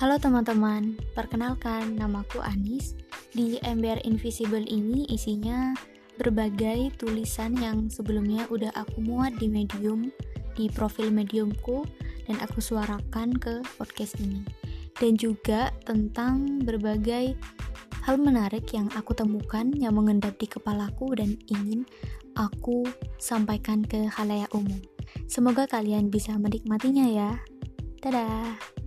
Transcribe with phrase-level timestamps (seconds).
[0.00, 2.96] Halo teman-teman, perkenalkan namaku Anis.
[3.36, 5.76] Di MBR Invisible ini isinya
[6.16, 10.08] berbagai tulisan yang sebelumnya udah aku muat di Medium,
[10.56, 11.84] di profil Mediumku,
[12.24, 14.40] dan aku suarakan ke podcast ini.
[14.96, 17.36] Dan juga tentang berbagai
[18.00, 21.84] hal menarik yang aku temukan yang mengendap di kepalaku dan ingin
[22.40, 22.88] aku
[23.20, 24.80] sampaikan ke halayak umum.
[25.28, 27.36] Semoga kalian bisa menikmatinya ya.
[28.00, 28.79] Dadah.